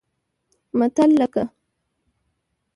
متل 0.77 1.09
لکه 1.21 1.43